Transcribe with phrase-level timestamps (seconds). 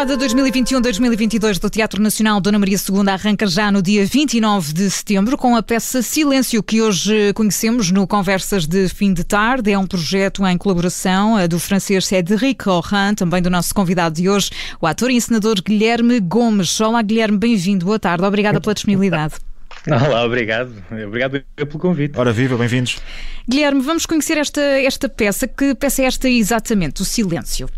[0.00, 5.36] temporada 2021-2022 do Teatro Nacional Dona Maria II arranca já no dia 29 de setembro
[5.36, 9.70] com a peça Silêncio, que hoje conhecemos no Conversas de Fim de Tarde.
[9.70, 14.50] É um projeto em colaboração do francês Cédric Oran, também do nosso convidado de hoje,
[14.80, 16.80] o ator e encenador Guilherme Gomes.
[16.80, 17.84] Olá, Guilherme, bem-vindo.
[17.84, 18.24] Boa tarde.
[18.24, 19.34] Obrigada pela disponibilidade.
[19.88, 20.72] Olá, obrigado.
[20.90, 22.18] Obrigado pelo convite.
[22.18, 22.98] Ora viva, bem-vindos.
[23.48, 25.48] Guilherme, vamos conhecer esta, esta peça.
[25.48, 27.02] Que peça é esta exatamente?
[27.02, 27.68] O Silêncio.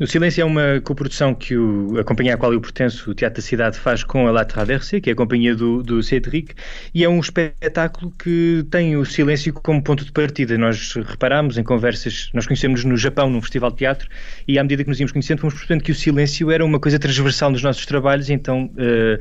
[0.00, 3.42] O Silêncio é uma coprodução que o, a companhia à qual eu pertenço, o Teatro
[3.42, 6.54] da Cidade, faz com a La Traversée, que é a companhia do, do Cédric,
[6.94, 10.56] e é um espetáculo que tem o silêncio como ponto de partida.
[10.56, 14.08] Nós reparámos em conversas, nós conhecemos no Japão, num festival de teatro,
[14.46, 16.96] e à medida que nos íamos conhecendo, fomos percebendo que o silêncio era uma coisa
[17.00, 19.18] transversal nos nossos trabalhos, então uh,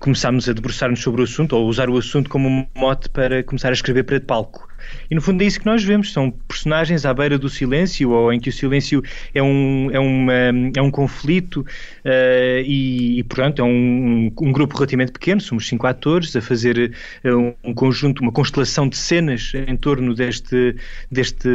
[0.00, 3.68] começámos a debruçar-nos sobre o assunto, ou usar o assunto como um mote para começar
[3.68, 4.66] a escrever para palco.
[5.10, 8.32] E no fundo é isso que nós vemos, são personagens à beira do silêncio, ou
[8.32, 9.02] em que o silêncio
[9.34, 10.32] é um, é uma,
[10.76, 15.86] é um conflito uh, e, e, portanto, é um, um, grupo relativamente pequeno, somos cinco
[15.86, 16.92] atores a fazer
[17.24, 20.76] uh, um, um, conjunto, uma constelação de cenas em torno deste,
[21.10, 21.48] deste,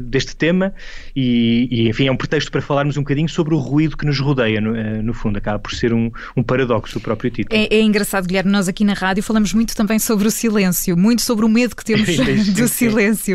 [0.00, 0.72] deste tema.
[1.14, 4.18] E, e, enfim, é um pretexto para falarmos um bocadinho sobre o ruído que nos
[4.18, 7.58] rodeia, no, uh, no fundo, acaba por ser um, um paradoxo o próprio título.
[7.58, 11.22] É, é engraçado, Guilherme, nós aqui na rádio falamos muito também sobre o silêncio, muito
[11.22, 12.08] sobre o medo que temos
[12.54, 12.77] do silêncio.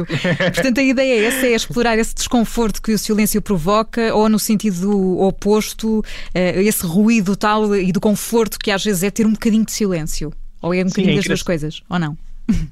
[0.53, 4.39] Portanto, a ideia é essa, é explorar esse desconforto que o silêncio provoca ou no
[4.39, 9.33] sentido oposto, eh, esse ruído tal e do conforto que às vezes é ter um
[9.33, 10.33] bocadinho de silêncio.
[10.61, 12.17] Ou é um bocadinho Sim, é das duas coisas, ou não?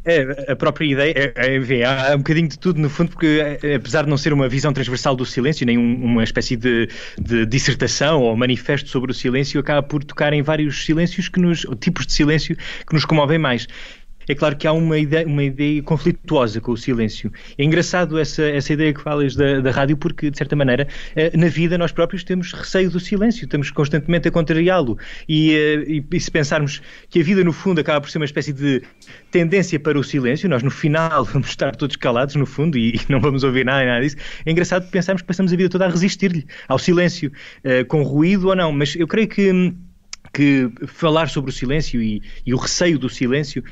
[0.03, 3.75] É, a própria ideia é, é, há um bocadinho de tudo no fundo, porque é,
[3.75, 7.45] apesar de não ser uma visão transversal do silêncio, nem um, uma espécie de, de,
[7.45, 12.05] dissertação ou manifesto sobre o silêncio, acaba por tocar em vários silêncios que nos, tipos
[12.05, 13.67] de silêncio que nos comovem mais
[14.27, 17.31] é claro que há uma ideia, uma ideia conflituosa com o silêncio.
[17.57, 21.35] É engraçado essa, essa ideia que falas da, da rádio, porque, de certa maneira, eh,
[21.35, 24.97] na vida nós próprios temos receio do silêncio, estamos constantemente a contrariá-lo.
[25.27, 28.25] E, eh, e, e, se pensarmos que a vida, no fundo, acaba por ser uma
[28.25, 28.81] espécie de
[29.29, 33.19] tendência para o silêncio, nós no final vamos estar todos calados, no fundo, e, não
[33.19, 34.17] vamos ouvir nada, nada disso.
[34.45, 37.31] É engraçado pensarmos que passamos a vida toda a resistir-lhe, ao silêncio,
[37.63, 38.71] eh, com ruído ou não.
[38.71, 39.73] Mas eu creio que
[40.33, 43.63] que falar sobre o silêncio e, e, o receio do silêncio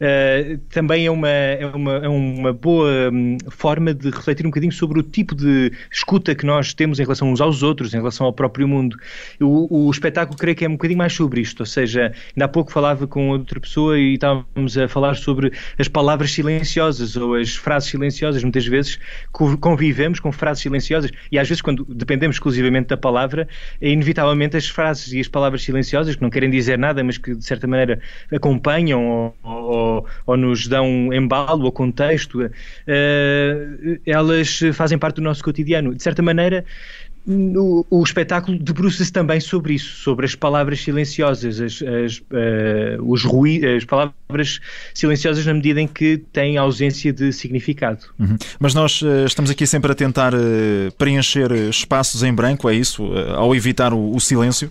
[0.00, 4.72] uh, também é uma, é uma, é uma boa um, forma de refletir um bocadinho
[4.72, 8.26] sobre o tipo de escuta que nós temos em relação uns aos outros, em relação
[8.26, 8.96] ao próprio mundo.
[9.40, 12.48] O, o espetáculo, creio que é um bocadinho mais sobre isto, ou seja, ainda há
[12.48, 17.54] pouco falava com outra pessoa e estávamos a falar sobre as palavras silenciosas ou as
[17.54, 18.42] frases silenciosas.
[18.42, 18.98] Muitas vezes
[19.32, 23.48] convivemos com frases silenciosas e às vezes, quando dependemos exclusivamente da palavra,
[23.80, 27.34] é inevitavelmente as frases e as palavras silenciosas que não querem dizer nada, mas que
[27.34, 28.00] de certa maneira
[28.32, 32.50] acompanham ou, ou, ou nos dão embalo ou contexto, uh,
[34.06, 35.94] elas fazem parte do nosso cotidiano.
[35.94, 36.64] De certa maneira,
[37.28, 43.22] o, o, espetáculo debruça-se também sobre isso, sobre as palavras silenciosas, as, as, uh, os
[43.22, 44.60] ruídos, as palavras
[44.94, 48.00] silenciosas na medida em que têm ausência de significado.
[48.18, 48.36] Uhum.
[48.58, 50.38] Mas nós uh, estamos aqui sempre a tentar uh,
[50.96, 53.12] preencher espaços em branco, é isso?
[53.34, 54.70] ao evitar o, o silêncio?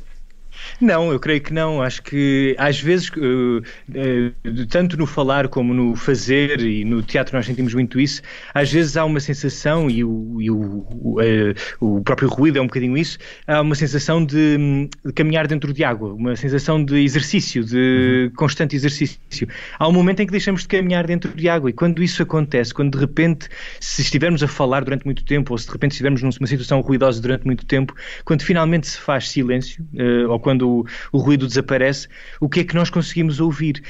[0.79, 1.81] Não, eu creio que não.
[1.81, 7.35] Acho que às vezes, uh, uh, tanto no falar como no fazer, e no teatro
[7.35, 8.22] nós sentimos muito isso,
[8.53, 12.62] às vezes há uma sensação, e o, e o, o, uh, o próprio ruído é
[12.62, 14.57] um bocadinho isso, há uma sensação de,
[15.06, 18.35] de, caminhar dentro de água, uma sensação de exercício, de uhum.
[18.35, 19.47] constante exercício.
[19.79, 22.74] Há um momento em que deixamos de caminhar dentro de água, e quando isso acontece,
[22.74, 23.47] quando de repente,
[23.79, 27.22] se estivermos a falar durante muito tempo, ou se de repente estivermos numa situação ruidosa
[27.22, 29.85] durante muito tempo, quando finalmente se faz silêncio,
[30.29, 32.08] ou quando o, o, ruído desaparece,
[32.40, 33.84] o que é que nós conseguimos ouvir?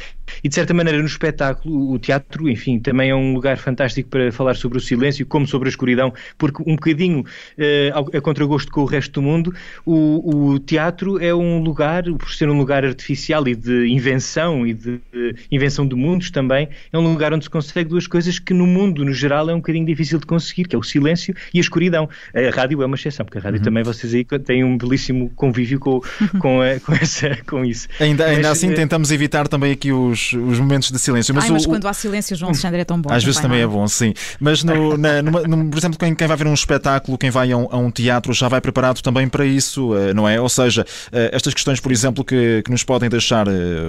[0.43, 4.31] E de certa maneira, no espetáculo, o teatro, enfim, também é um lugar fantástico para
[4.31, 8.81] falar sobre o silêncio, como sobre a escuridão, porque um bocadinho uh, a contragosto com
[8.81, 9.53] o resto do mundo,
[9.85, 14.73] o, o, teatro é um lugar, por ser um lugar artificial e de invenção e
[14.73, 18.53] de, de invenção de mundos também, é um lugar onde se consegue duas coisas que
[18.53, 21.59] no mundo, no geral, é um bocadinho difícil de conseguir, que é o silêncio e
[21.59, 22.09] a escuridão.
[22.33, 23.65] A rádio é uma exceção, porque a rádio uhum.
[23.65, 26.01] também vocês aí têm um belíssimo convívio com,
[26.39, 27.87] com com, a, com, essa, com isso.
[27.99, 31.35] Ainda, ainda mas, assim, eh, tentamos evitar também aqui os, os momentos de silêncio.
[31.35, 33.11] Mas, Ai, mas o, quando há silêncio, João Alexandre é tão bom.
[33.11, 34.13] Às vezes também é bom, sim.
[34.39, 37.57] Mas, no, na, numa, por exemplo, quem, quem vai ver um espetáculo, quem vai a
[37.57, 40.39] um, a um, teatro, já vai preparado também para isso, eh, não é?
[40.39, 43.45] Ou seja, eh, estas questões, por exemplo, que, que nos podem deixar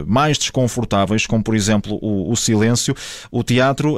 [0.07, 2.95] mais desconfortáveis, como por exemplo o, o silêncio,
[3.31, 3.97] o teatro,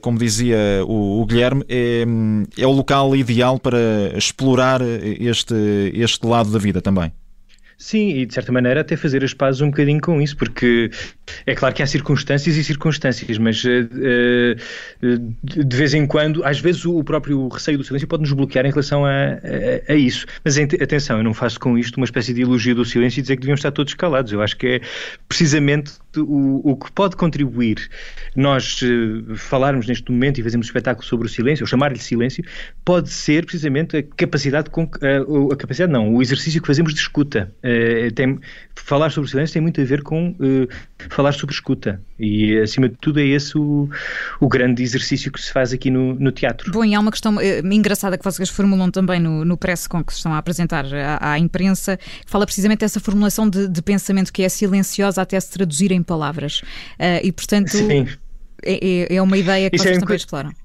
[0.00, 0.56] como dizia
[0.86, 2.04] o, o Guilherme, é,
[2.58, 3.78] é o local ideal para
[4.16, 5.54] explorar este,
[5.94, 7.12] este lado da vida também.
[7.76, 10.90] Sim, e de certa maneira até fazer as pazes um bocadinho com isso, porque
[11.46, 13.68] é claro que há circunstâncias e circunstâncias, mas uh,
[15.02, 18.64] uh, de vez em quando, às vezes o próprio receio do silêncio pode nos bloquear
[18.64, 20.26] em relação a, a, a, isso.
[20.44, 23.36] Mas atenção, eu não faço com isto uma espécie de elogio do silêncio e dizer
[23.36, 24.32] que deviam estar todos calados.
[24.32, 24.80] Eu acho que é
[25.28, 27.88] precisamente o, o que pode contribuir
[28.36, 32.44] nós uh, falarmos neste momento e fazermos espetáculo sobre o silêncio, ou chamar-lhe silêncio,
[32.84, 34.88] pode ser precisamente a capacidade, com,
[35.52, 37.52] a capacidade não, o exercício que fazemos de escuta.
[37.74, 38.38] Uh, tem,
[38.76, 40.68] falar sobre silêncio tem muito a ver com uh,
[41.08, 42.00] falar sobre escuta.
[42.18, 43.88] E, acima de tudo, é esse o,
[44.40, 46.70] o grande exercício que se faz aqui no, no teatro.
[46.70, 50.04] Bom, e há uma questão uh, engraçada que vocês formulam também no, no press com
[50.04, 53.82] que se estão a apresentar à, à imprensa, que fala precisamente dessa formulação de, de,
[53.82, 56.62] pensamento que é silenciosa até se traduzir em palavras.
[57.22, 57.76] e, portanto.
[58.66, 60.63] É, é, é uma ideia que Isso vocês é também exploram.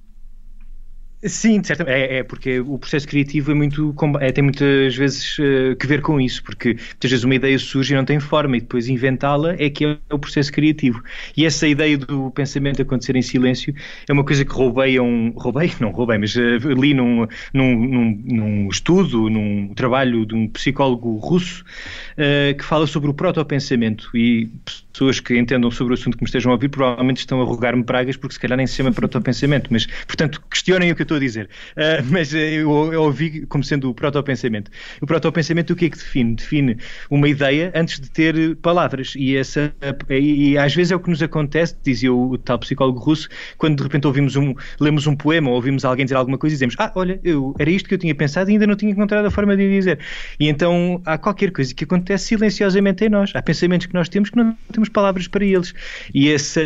[1.22, 1.94] Sim, certamente.
[1.94, 6.02] É, é, porque o processo criativo é muito, é, tem muitas vezes uh, que ver
[6.02, 9.54] com isso, porque muitas vezes uma ideia surge e não tem forma, e depois inventá-la
[9.60, 11.04] é que é o processo criativo.
[11.36, 13.76] E essa ideia do pensamento acontecer em silêncio
[14.08, 15.32] é uma coisa que roubei a um.
[15.36, 15.74] Roubei?
[15.82, 16.40] Não roubei, mas uh,
[16.80, 21.66] li num, num, num, num, estudo, num trabalho de um psicólogo russo
[22.14, 24.10] uh, que fala sobre o protopensamento.
[24.16, 24.50] E
[24.94, 27.84] pessoas que entendam sobre o assunto que me estejam a ouvir provavelmente estão a rogar-me
[27.84, 31.18] pragas porque se calhar nem se chama protopensamento, mas portanto questionem o que eu estou
[31.18, 31.50] a dizer.
[31.72, 34.72] Uh, mas eu, eu, ouvi como sendo o protopensamento.
[35.02, 36.36] O protopensamento o que é que define?
[36.36, 36.78] Define
[37.10, 39.74] uma ideia antes de ter palavras e, essa,
[40.10, 43.28] e, e às vezes é o que nos acontece, dizia o, o, tal psicólogo russo,
[43.58, 46.56] quando de repente ouvimos um, lemos um poema ou ouvimos alguém dizer alguma coisa e
[46.56, 49.26] dizemos ah, olha, eu, era isto que eu tinha pensado e ainda não tinha encontrado
[49.26, 50.00] a forma de dizer.
[50.40, 53.32] E então há qualquer coisa que acontece silenciosamente em nós.
[53.34, 55.74] Há pensamentos que nós temos que não temos palavras para eles.
[56.14, 56.62] E essa,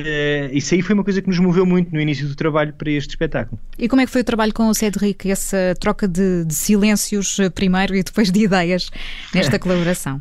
[0.52, 3.12] isso aí foi uma coisa que nos moveu muito no início do trabalho para este
[3.12, 3.60] espetáculo.
[3.78, 7.38] E como é que foi o trabalho com o Cédric, essa troca de, de silêncios
[7.40, 8.90] eh, primeiro e depois de ideias
[9.34, 10.20] nesta colaboração?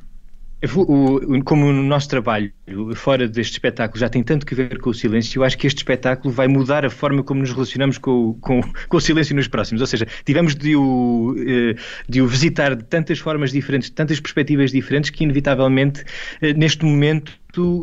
[1.45, 2.53] como o nosso trabalho
[2.95, 5.79] fora deste espetáculo já tem tanto que ver com o silêncio, eu acho que este
[5.79, 9.81] espetáculo vai mudar a forma como nos relacionamos com, com, com o silêncio nos próximos.
[9.81, 11.75] Ou seja, tivemos de o, eh,
[12.09, 16.05] de o visitar de tantas formas diferentes, de tantas perspectivas diferentes, que inevitavelmente,
[16.41, 17.33] eh, neste momento,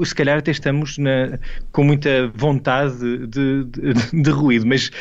[0.04, 1.38] se calhar até estamos na,
[1.72, 4.92] com muita vontade de, de, de ruído, mas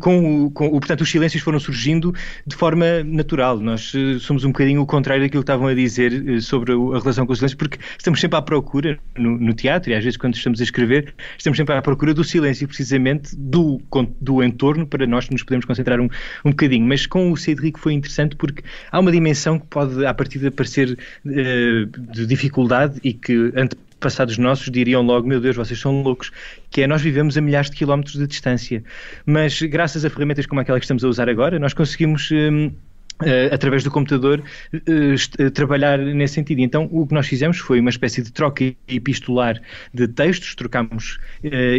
[0.00, 2.14] com o, com, portanto, os silêncios foram surgindo
[2.46, 3.58] de forma natural.
[3.58, 6.98] Nós eh, somos um bocadinho o contrário daquilo que estavam a dizer eh, sobre a
[6.98, 10.16] relação com os silêncios, porque estamos sempre à procura no, no, teatro e às vezes
[10.16, 13.80] quando estamos a escrever, estamos sempre à procura do silêncio, precisamente do,
[14.20, 16.08] do entorno, para nós nos podemos concentrar um,
[16.44, 16.86] um bocadinho.
[16.86, 20.98] Mas com o Cedric foi interessante porque há uma dimensão que pode, à partida, parecer
[21.24, 23.52] uh, de dificuldade e que,
[23.98, 26.30] passados nossos diriam logo: Meu Deus, vocês são loucos,
[26.70, 28.82] que é nós vivemos a milhares de quilómetros de distância.
[29.26, 32.30] Mas graças a ferramentas como aquela que estamos a usar agora, nós conseguimos.
[32.30, 32.72] Hum,
[33.20, 34.40] Uh, através do computador
[34.72, 36.60] uh, uh, trabalhar nesse sentido.
[36.60, 39.60] Então o que nós fizemos foi uma espécie de troca epistolar
[39.92, 41.18] de textos, trocámos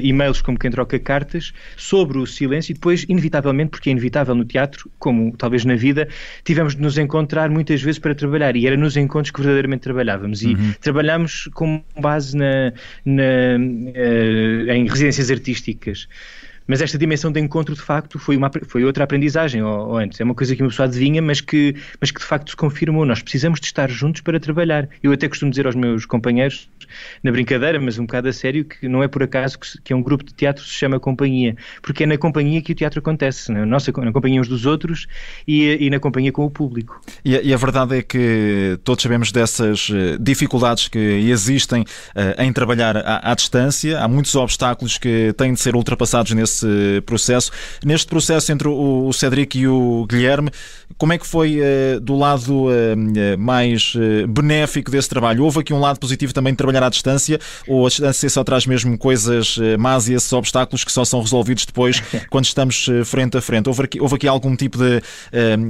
[0.04, 4.44] e-mails como quem troca cartas sobre o silêncio e depois, inevitavelmente, porque é inevitável no
[4.44, 6.10] teatro, como talvez na vida,
[6.44, 10.42] tivemos de nos encontrar muitas vezes para trabalhar e era nos encontros que verdadeiramente trabalhávamos
[10.44, 10.74] e uhum.
[10.82, 12.74] trabalhamos com base na,
[13.06, 13.56] na
[14.76, 16.06] em residências artísticas.
[16.70, 20.22] Mas esta dimensão de encontro, de facto, foi, uma, foi outra aprendizagem, ou, ou, antes.
[20.22, 23.08] É uma coisa que uma pessoa adivinha, mas que, mas que de facto se confirmou.
[23.08, 24.88] Nós precisamos de estar juntos para trabalhar.
[25.02, 26.70] Eu até costumo dizer aos meus companheiros,
[27.24, 29.96] na brincadeira, mas um bocado a sério, que não é por acaso que, que é
[29.96, 33.52] um grupo de teatro se chama companhia, porque é na companhia que o teatro acontece,
[33.52, 35.08] na, nossa, na companhia uns dos outros
[35.48, 37.02] e, e na companhia com o público.
[37.26, 42.54] E, e, a verdade é que todos sabemos dessas eh, dificuldades que existem uh, em
[42.54, 46.59] trabalhar à, à distância, há muitos obstáculos que têm de ser ultrapassados nesse
[47.06, 47.52] processo.
[47.84, 50.50] Neste processo entre o Cedric e o Guilherme,
[50.98, 53.94] como é que foi uh, do lado uh, mais
[54.28, 55.44] benéfico desse trabalho?
[55.44, 58.66] Houve aqui um lado positivo também de trabalhar à distância ou a distância só traz
[58.66, 63.42] mesmo coisas más e esses obstáculos que só são resolvidos depois quando estamos frente a
[63.42, 63.68] frente?
[63.68, 65.02] Houve aqui, houve aqui algum tipo de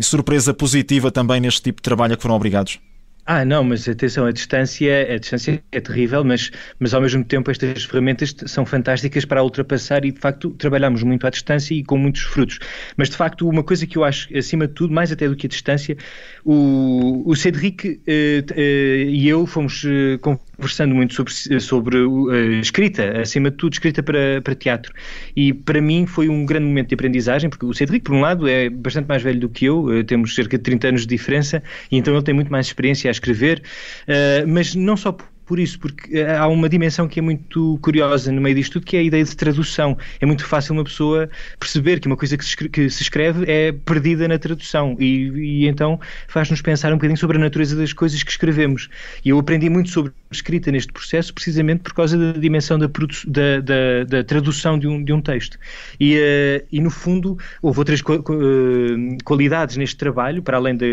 [0.01, 2.79] surpresa positiva também neste tipo de trabalho a que foram obrigados?
[3.25, 6.49] Ah, não, mas atenção, a distância, a distância é terrível, mas,
[6.79, 11.27] mas ao mesmo tempo estas ferramentas são fantásticas para ultrapassar e de facto trabalhamos muito
[11.27, 12.57] à distância e com muitos frutos.
[12.97, 15.45] Mas de facto, uma coisa que eu acho, acima de tudo, mais até do que
[15.45, 15.95] a distância,
[16.43, 20.17] o, o Cedric eh, eh, e eu fomos eh,
[20.59, 24.93] conversando muito sobre, sobre uh, escrita, acima de tudo, escrita para, para teatro.
[25.35, 28.47] E para mim foi um grande momento de aprendizagem, porque o Cedric, por um lado,
[28.47, 31.63] é bastante mais velho do que eu, uh, temos cerca de 30 anos de diferença,
[31.89, 33.61] e então ele tem muito mais experiência a escrever,
[34.07, 35.25] uh, mas não só por
[35.57, 38.97] isso, porque eh, há uma dimensão que é muito curiosa no meio disto tudo, que
[38.97, 39.97] é a ideia de tradução.
[40.19, 43.71] É muito fácil uma pessoa perceber que uma coisa que se, que se escreve é
[43.71, 48.21] perdida na tradução e, e então faz-nos pensar um bocadinho sobre a natureza das coisas
[48.21, 48.89] que escrevemos.
[49.23, 53.61] E eu aprendi muito sobre escrita neste processo precisamente por causa da dimensão da, da,
[53.61, 55.57] da, da tradução de um, de um texto.
[55.99, 60.85] E, uh, e no fundo, houve outras uh, qualidades neste trabalho, para além da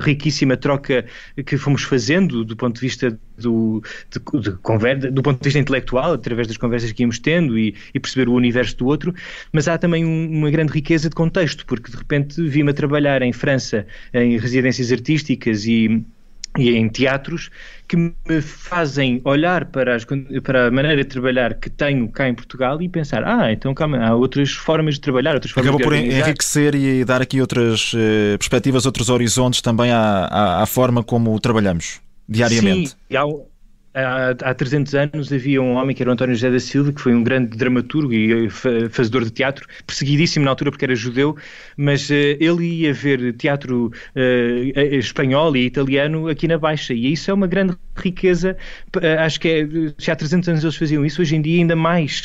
[0.00, 1.04] riquíssima troca
[1.44, 5.58] que fomos fazendo do ponto de vista do, de, de conversa, do ponto de vista
[5.58, 9.14] intelectual, através das conversas que íamos tendo e, e perceber o universo do outro,
[9.52, 13.22] mas há também um, uma grande riqueza de contexto, porque de repente vi-me a trabalhar
[13.22, 16.04] em França em residências artísticas e
[16.58, 17.50] e em teatros
[17.86, 20.06] que me fazem olhar para, as,
[20.42, 23.98] para a maneira de trabalhar que tenho cá em Portugal e pensar, ah, então calma,
[23.98, 27.92] há outras formas de trabalhar, outras formas Acabou de por enriquecer e dar aqui outras
[27.92, 32.90] uh, perspectivas, outros horizontes também à, à, à, forma como trabalhamos diariamente.
[32.90, 33.24] Sim, há,
[33.92, 37.00] Há, há 300 anos havia um homem que era o António José da Silva, que
[37.00, 41.36] foi um grande dramaturgo e fazedor de teatro, perseguidíssimo na altura porque era judeu,
[41.76, 47.32] mas uh, ele ia ver teatro uh, espanhol e italiano aqui na Baixa, e isso
[47.32, 48.56] é uma grande riqueza.
[48.96, 49.68] Uh, acho que é,
[49.98, 52.24] se há 300 anos eles faziam isso, hoje em dia ainda mais,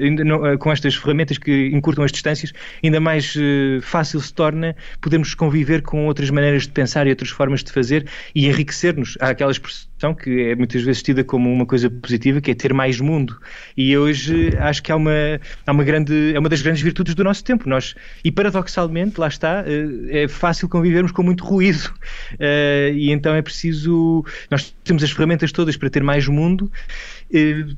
[0.00, 2.52] ainda não, com estas ferramentas que encurtam as distâncias,
[2.84, 3.34] ainda mais
[3.82, 8.06] fácil se torna podermos conviver com outras maneiras de pensar e outras formas de fazer
[8.34, 9.16] e enriquecer-nos.
[9.20, 12.72] Há aquela expressão que é muitas vezes tida como uma coisa positiva, que é ter
[12.72, 13.36] mais mundo.
[13.76, 17.24] E hoje acho que há uma, há uma grande, é uma das grandes virtudes do
[17.24, 17.68] nosso tempo.
[17.68, 21.92] Nós, e paradoxalmente, lá está, eh, é fácil convivermos com muito ruído.
[22.38, 24.24] Eh, e então é preciso.
[24.50, 26.70] Nós temos as ferramentas todas para ter mais mundo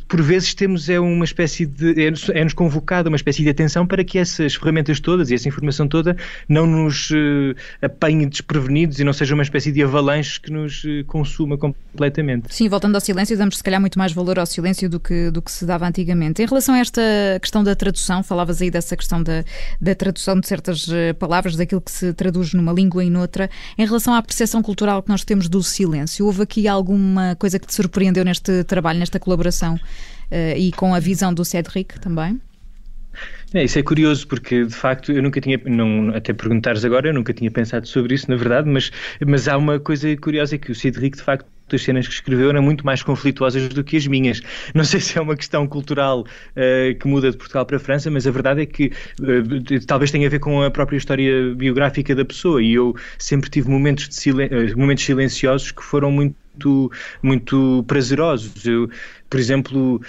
[0.06, 1.94] por vezes temos é uma espécie de
[2.32, 6.16] é-nos convocada uma espécie de atenção para que essas ferramentas todas e essa informação toda
[6.48, 11.04] não nos uh, apanhe desprevenidos e não seja uma espécie de avalanche que nos uh,
[11.06, 12.54] consuma completamente.
[12.54, 15.42] Sim, voltando ao silêncio, damos se calhar muito mais valor ao silêncio do que, do
[15.42, 16.42] que se dava antigamente.
[16.42, 17.02] Em relação a esta
[17.40, 19.44] questão da tradução, falavas aí dessa questão da,
[19.80, 20.86] da tradução de certas
[21.18, 23.50] palavras, daquilo que se traduz numa língua e noutra.
[23.76, 27.66] Em relação à percepção cultural que nós temos do silêncio, houve aqui alguma coisa que
[27.66, 29.39] te surpreendeu neste trabalho, nesta colaboração?
[29.40, 32.40] Colaboração uh, e com a visão do Cedric também?
[33.52, 37.14] É, isso é curioso porque de facto eu nunca tinha, não, até perguntares agora, eu
[37.14, 38.92] nunca tinha pensado sobre isso na verdade, mas,
[39.26, 42.62] mas há uma coisa curiosa que o Cedric de facto as cenas que escreveu eram
[42.62, 44.42] muito mais conflituosas do que as minhas.
[44.74, 48.10] Não sei se é uma questão cultural uh, que muda de Portugal para a França,
[48.10, 48.86] mas a verdade é que
[49.20, 53.48] uh, talvez tenha a ver com a própria história biográfica da pessoa e eu sempre
[53.48, 56.90] tive momentos, silen momentos silenciosos que foram muito muito,
[57.22, 58.64] muito prazerosos.
[58.66, 58.88] Eu,
[59.28, 60.00] por exemplo,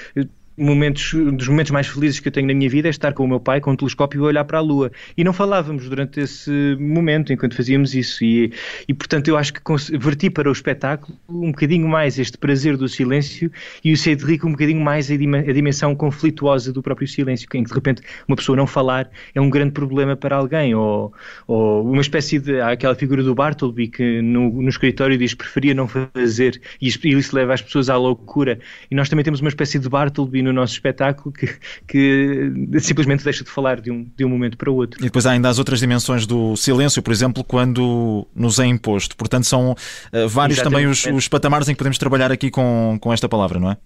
[0.62, 3.28] momentos, dos momentos mais felizes que eu tenho na minha vida é estar com o
[3.28, 4.92] meu pai com um telescópio e olhar para a Lua.
[5.18, 8.24] E não falávamos durante esse momento enquanto fazíamos isso.
[8.24, 8.54] E,
[8.88, 9.62] e portanto, eu acho que
[9.98, 13.52] verti para o espetáculo um bocadinho mais este prazer do silêncio
[13.84, 17.76] e o Cedric um bocadinho mais a, dimensão conflituosa do próprio silêncio, em que de
[17.76, 20.76] repente uma pessoa não falar é um grande problema para alguém.
[20.76, 21.14] Ou,
[21.48, 22.60] ou uma espécie de.
[22.62, 27.36] Há aquela figura do Bartleby que no, no escritório diz preferia não fazer e isso
[27.36, 28.60] leva as pessoas à loucura.
[28.90, 31.48] E nós também temos uma espécie de Bartleby no no nosso espetáculo que,
[31.88, 35.00] que simplesmente deixa de falar de um, de um momento para o outro.
[35.02, 39.16] E depois há ainda as outras dimensões do silêncio, por exemplo, quando nos é imposto.
[39.16, 40.64] Portanto, são uh, vários Exatamente.
[40.64, 43.78] também os, os patamares em que podemos trabalhar aqui com, com esta palavra, não é?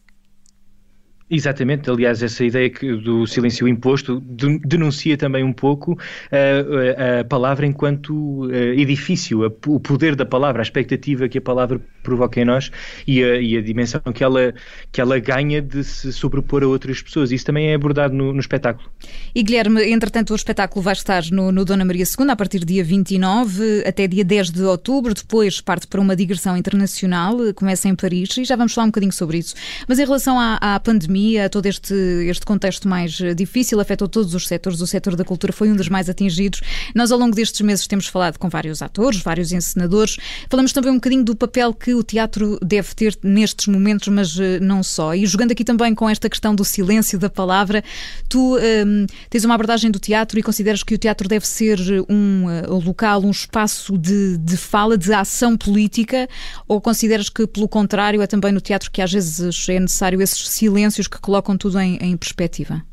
[1.28, 2.72] Exatamente, aliás, essa ideia
[3.04, 4.22] do silêncio imposto
[4.64, 10.62] denuncia também um pouco uh, a palavra enquanto uh, edifício, a, o poder da palavra,
[10.62, 12.72] a expectativa que a palavra provoca em nós
[13.08, 14.54] e a, e a, dimensão que ela,
[14.92, 17.32] que ela ganha de se sobrepor a outras pessoas.
[17.32, 18.88] Isso também é abordado no, no espetáculo.
[19.34, 22.68] E Guilherme, entretanto, o espetáculo vai estar no, no, Dona Maria II a partir do
[22.68, 27.96] dia 29 até dia 10 de outubro, depois parte para uma digressão internacional, começa em
[27.96, 29.56] Paris e já vamos falar um bocadinho sobre isso.
[29.88, 31.94] Mas em relação à, à pandemia, pandemia, todo este,
[32.28, 34.82] este contexto mais eh, difícil, afetou todos os setores.
[34.82, 36.62] O setor da cultura foi um dos mais atingidos.
[36.94, 40.18] Nós, ao longo destes meses, temos falado com vários atores, vários encenadores.
[40.50, 44.60] Falamos também um bocadinho do papel que o teatro deve ter nestes momentos, mas eh,
[44.60, 45.16] não só.
[45.16, 47.84] E jogando aqui também com esta questão do silêncio da palavra,
[48.28, 51.80] tu um, ehm, tens uma abordagem do teatro e consideras que o teatro deve ser
[52.10, 56.28] um uh, local, um espaço de, de fala, de ação política,
[56.68, 60.50] ou consideras que, pelo contrário, é também no teatro que às vezes é necessário esses
[60.50, 62.84] silêncios que colocam tudo em, em perspectiva?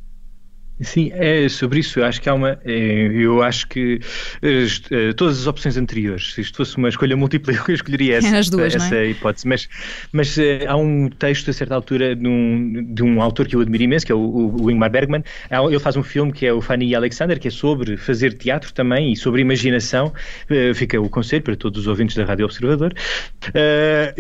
[0.83, 2.01] Sim, é sobre isso.
[2.01, 2.59] Eu acho que há uma.
[2.65, 4.01] É, eu acho que
[4.43, 8.51] uh, todas as opções anteriores, se isto fosse uma escolha múltipla, eu escolheria essa, As
[8.51, 9.11] duas, essa é?
[9.11, 9.47] hipótese.
[9.47, 9.69] Mas,
[10.13, 13.61] mas uh, há um texto, a certa altura, de um, de um autor que eu
[13.61, 15.23] admiro imenso, que é o, o, Ingmar Bergman.
[15.51, 18.73] Ele faz um filme que é o Fanny e Alexander, que é sobre fazer teatro
[18.73, 20.13] também e sobre imaginação.
[20.75, 22.93] Fica o conselho para todos os ouvintes da Rádio Observador.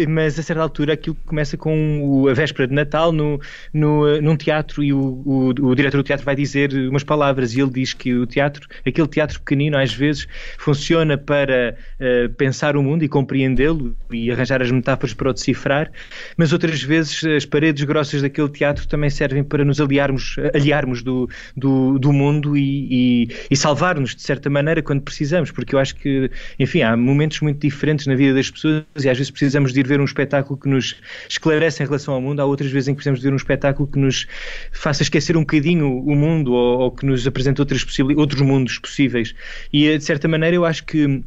[0.08, 3.40] mas a certa altura aquilo começa com a véspera de Natal no,
[3.72, 7.54] no, num teatro e o, o, o diretor do teatro vai dizer dizer umas palavras.
[7.54, 10.26] E ele diz que o teatro, aquele teatro pequenino, às vezes
[10.58, 15.90] funciona para uh, pensar o mundo e compreendê-lo e arranjar as metáforas para o decifrar,
[16.36, 21.28] mas outras vezes as paredes grossas daquele teatro também servem para nos aliarmos, aliarmos do,
[21.56, 25.96] do, do mundo e, e, e salvar-nos de certa maneira quando precisamos, porque eu acho
[25.96, 29.80] que, enfim, há momentos muito diferentes na vida das pessoas e às vezes precisamos de
[29.80, 30.96] ir ver um espetáculo que nos
[31.28, 33.88] esclarece em relação ao mundo, há outras vezes em que precisamos de ver um espetáculo
[33.88, 34.26] que nos
[34.72, 38.78] faça esquecer um bocadinho o mundo mundo ou, ou que nos apresenta outras outros mundos
[38.78, 39.34] possíveis.
[39.72, 41.22] E de certa maneira eu acho que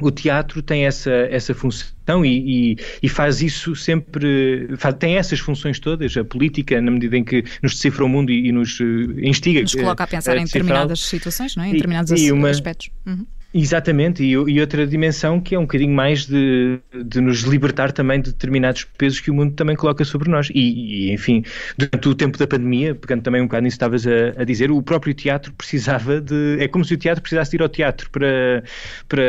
[0.00, 5.38] o teatro tem essa, essa função e, e, e, faz isso sempre, faz, tem essas
[5.38, 8.78] funções todas, a política, na medida em que nos decifra o mundo e, e nos
[8.78, 9.62] eh, instiga.
[9.62, 11.68] Nos coloca a pensar a em determinadas situações, não é?
[11.68, 12.90] em determinados uma, aspectos.
[13.06, 13.26] Uhum.
[13.58, 18.20] Exatamente, e, e, outra dimensão que é um bocadinho mais de, de nos libertar também
[18.20, 20.50] de determinados pesos que o mundo também coloca sobre nós.
[20.50, 21.42] E, e enfim,
[21.78, 24.70] durante o tempo da pandemia, pegando também um bocado nisso que estavas a, a, dizer,
[24.70, 26.58] o próprio teatro precisava de.
[26.60, 28.62] É como se o teatro precisasse ir ao teatro para,
[29.08, 29.22] para,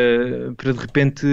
[0.57, 1.25] para de repente,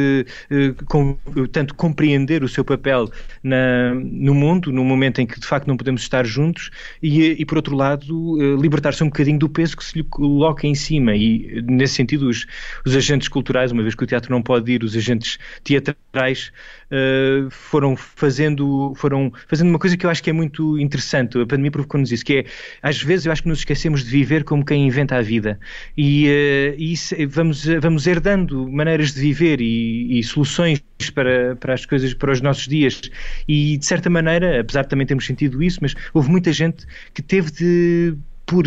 [0.48, 1.18] eh, com,
[1.50, 3.10] tanto compreender o seu papel
[3.42, 6.70] na, no mundo, no momento em que de facto não podemos estar juntos,
[7.02, 10.64] e, e por outro lado, eh, libertar-se um bocadinho do peso que se lhe coloca
[10.64, 11.16] em cima.
[11.16, 12.46] E nesse sentido, os
[12.84, 16.52] os agentes culturais, uma vez que o teatro não pode ir, os agentes teatrais
[16.90, 21.40] uh, foram fazendo foram fazendo uma coisa que eu acho que é muito interessante.
[21.40, 22.44] A pandemia provocou-nos isso, que é
[22.82, 25.58] às vezes eu acho que nos esquecemos de viver como quem inventa a vida
[25.96, 30.82] e, uh, e isso, vamos vamos herdando maneiras de viver e, e soluções
[31.14, 33.00] para, para as coisas, para os nossos dias.
[33.48, 37.22] E de certa maneira, apesar de também termos sentido isso, mas houve muita gente que
[37.22, 38.66] teve de por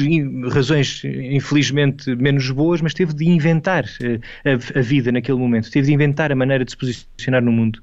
[0.51, 5.88] razões infelizmente menos boas, mas teve de inventar eh, a, a, vida naquele momento, teve
[5.88, 7.79] de inventar a maneira de se posicionar no mundo.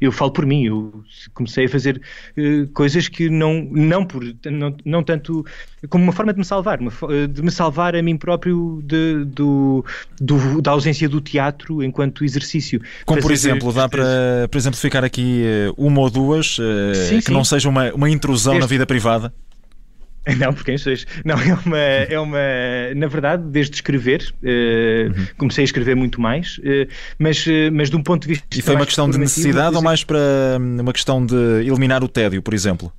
[0.00, 1.02] Eu falo por mim, eu
[1.32, 2.00] comecei a fazer
[2.36, 5.44] uh, coisas que não, não, por, não, não tanto
[5.88, 6.92] como uma forma de me salvar, uma,
[7.28, 9.84] de me salvar a mim próprio de, do,
[10.20, 12.80] do, da ausência do teatro enquanto exercício.
[13.06, 17.18] Como por exemplo, dá para, por exemplo, ficar aqui eh, uma ou duas uh, sim,
[17.18, 17.32] que sim.
[17.32, 18.60] não seja uma, uma intrusão Este...
[18.60, 19.32] na vida privada?
[20.38, 21.06] Não, porque quem sois?
[21.24, 22.38] Não, é uma, é uma.
[22.94, 25.26] Na verdade, desde escrever, uh, uhum.
[25.38, 28.46] comecei a escrever muito mais, uh, mas, uh, mas de um ponto de vista.
[28.56, 30.18] E foi uma questão de necessidade ou mais para
[30.60, 32.92] hum, uma questão de eliminar o tédio, por exemplo?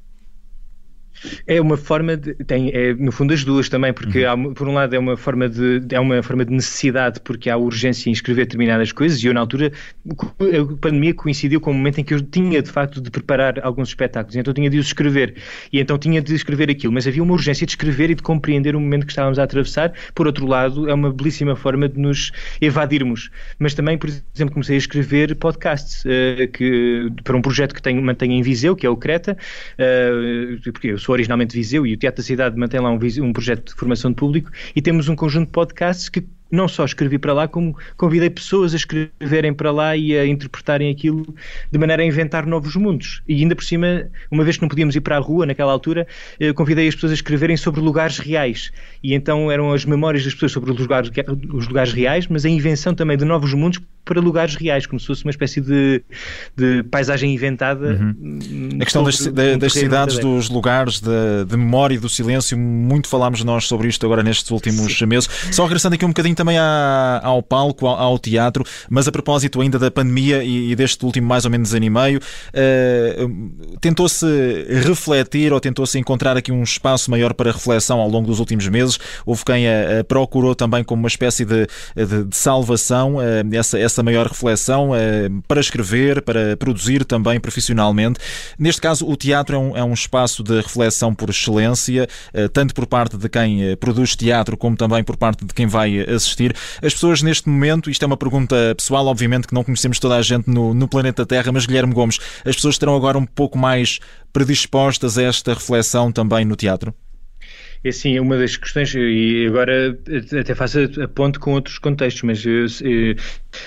[1.48, 2.34] É uma forma de.
[2.36, 4.52] Tem, é, no fundo, as duas também, porque uhum.
[4.52, 7.58] há, por um lado é uma, forma de, é uma forma de necessidade, porque há
[7.58, 9.72] urgência em escrever determinadas coisas, e eu, na altura,
[10.08, 13.90] a pandemia coincidiu com o momento em que eu tinha, de facto, de preparar alguns
[13.90, 15.36] espetáculos, então tinha de os escrever,
[15.72, 18.76] e então tinha de escrever aquilo, mas havia uma urgência de escrever e de compreender
[18.76, 19.94] o momento que estávamos a atravessar.
[20.14, 23.30] Por outro lado, é uma belíssima forma de nos evadirmos.
[23.58, 28.02] Mas também, por exemplo, comecei a escrever podcasts, uh, que, para um projeto que tenho,
[28.02, 29.38] mantenho em Viseu, que é o Creta,
[29.74, 33.00] uh, porque eu sou sou originalmente Viseu e o Teatro da Cidade mantém lá um,
[33.24, 36.86] um projeto de formação de público e temos um conjunto de podcasts que não só
[36.86, 41.34] escrevi para lá, como convidei pessoas a escreverem para lá e a interpretarem aquilo
[41.72, 43.22] de maneira a inventar novos mundos.
[43.28, 46.08] E ainda por cima, uma vez que não podíamos ir para a rua naquela altura,
[46.40, 48.72] eh, convidei as pessoas a escreverem sobre lugares reais.
[49.04, 51.12] E então eram as memórias das pessoas sobre os lugares,
[51.54, 55.06] os lugares reais, mas a invenção também de novos mundos para lugares reais, como se
[55.06, 56.02] fosse uma espécie de,
[56.58, 57.90] de paisagem inventada.
[57.94, 58.70] Uhum.
[58.82, 59.20] A questão das,
[59.60, 64.24] das cidades, dos lugares, de memória e do silêncio, muito falámos nós sobre isto agora
[64.24, 65.06] nestes últimos Sim.
[65.06, 65.30] meses.
[65.52, 69.60] Só regressando aqui um bocadinho também à, ao palco, ao, ao, teatro, mas a propósito
[69.60, 74.26] ainda da pandemia e, e deste último mais ou menos ano e meio, uh, tentou-se
[74.86, 78.98] refletir ou tentou-se encontrar aqui um espaço maior para reflexão ao longo dos últimos meses.
[79.26, 83.22] Houve quem a, a procurou também como uma espécie de, de, de salvação uh,
[83.52, 88.18] essa, essa maior reflexão uh, para escrever, para produzir também profissionalmente.
[88.58, 92.08] Neste caso, o teatro é um, é um espaço de reflexão por excelência,
[92.54, 96.29] tanto por parte de quem produz teatro como também por parte de quem vai assistir
[96.30, 96.56] assistir.
[96.82, 100.22] As pessoas neste momento, isto é uma pergunta pessoal, obviamente que não conhecemos toda a
[100.22, 104.00] gente no, no planeta Terra, mas Guilherme Gomes, as pessoas estarão agora um pouco mais
[104.32, 106.94] predispostas a esta reflexão também no teatro?
[107.84, 109.98] É assim, uma das questões, e agora
[110.40, 113.16] até faço a ponto com outros contextos, mas eh,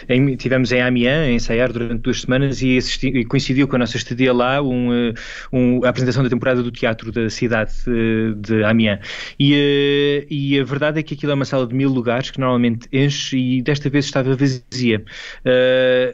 [0.07, 3.79] em, tivemos em Amiens a ensaiar durante duas semanas e, assisti, e coincidiu com a
[3.79, 5.15] nossa estadia lá um, eh,
[5.51, 8.99] um, a apresentação da temporada do teatro da cidade de, de Amiens.
[9.41, 12.87] E, e, a verdade é que aquilo é uma sala de mil lugares que normalmente
[12.93, 15.03] enche e desta vez estava vazia.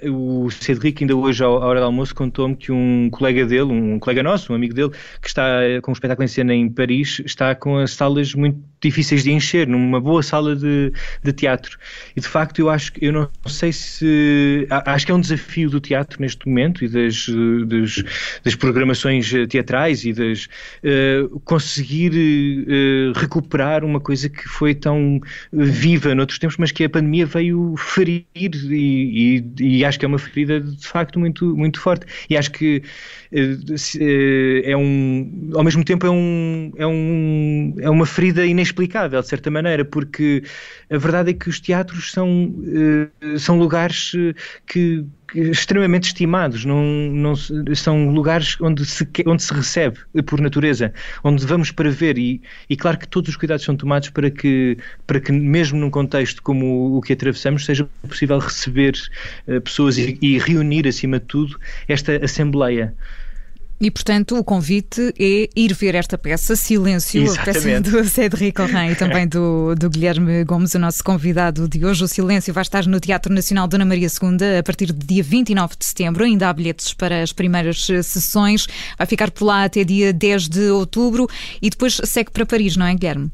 [0.05, 3.99] Uh, o Cedric ainda hoje, à hora do almoço, contou-me que um colega dele, um
[3.99, 5.43] colega nosso, um amigo dele, que está
[5.83, 9.67] com um espetáculo em cena em Paris, está com a salas muito difíceis de encher,
[9.67, 11.79] numa boa sala de, de teatro.
[12.17, 15.71] E de facto eu acho que eu não sei se acho que é um desafio
[15.71, 17.27] do teatro neste momento e das,
[17.67, 18.05] das,
[18.45, 20.49] das programações teatrais e das
[20.85, 25.21] uh, conseguir uh, recuperar uma coisa que foi tão
[25.53, 30.09] viva noutros tempos, mas que a pandemia veio ferir e, e, e acho que é
[30.09, 32.07] uma ferida de facto muito, muito forte.
[32.29, 32.83] E acho que
[33.33, 39.29] uh, é um ao mesmo tempo é um, é um é uma ferida inexplicável, de
[39.29, 40.43] certa maneira, porque
[40.91, 44.35] a verdade é que os teatros são, uh, são lugares eh,
[44.67, 45.05] que,
[45.35, 47.35] extremamente estimados, não, não,
[47.75, 52.77] são lugares onde se, onde se recebe por natureza, onde vamos para ver e, e
[52.77, 56.97] claro que todos os cuidados são tomados para que, para que mesmo num contexto como
[56.97, 58.95] o que atravessamos, seja possível receber
[59.65, 62.95] pessoas e, e reunir, acima de tudo, esta assembleia.
[63.81, 67.49] E, portanto, o convite é ir ver esta peça, Silêncio, Exatamente.
[67.49, 71.85] a peça do Cédric Corrin e também do, do Guilherme Gomes, o nosso convidado de
[71.85, 72.03] hoje.
[72.03, 75.75] O Silêncio vai estar no Teatro Nacional Dona Maria II a partir do dia 29
[75.79, 76.25] de setembro.
[76.25, 78.67] Ainda há bilhetes para as primeiras eh, sessões.
[78.97, 81.29] Vai ficar por lá até dia 10 de outubro
[81.63, 83.31] e depois segue para Paris, não é, Guilherme?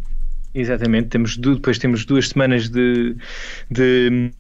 [0.55, 3.17] Exatamente, temos, depois temos duas semanas de,
[3.69, 4.31] de,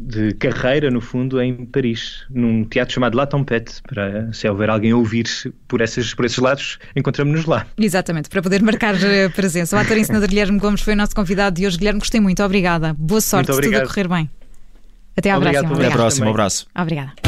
[0.00, 4.92] de, carreira, no fundo, em Paris, num teatro chamado La Tempête, para se houver alguém
[4.92, 5.26] a ouvir
[5.68, 7.66] por, essas, por esses lados, encontramos-nos lá.
[7.76, 9.76] Exatamente, para poder marcar a presença.
[9.76, 11.76] O ator ensinador Guilherme Gomes foi o nosso convidado de hoje.
[11.76, 12.94] Guilherme, gostei muito, obrigada.
[12.98, 14.30] Boa sorte, tudo a correr bem.
[15.18, 15.84] Até à Obrigado, próxima.
[15.84, 16.66] Até à próxima, um abraço.
[16.74, 17.27] Obrigada.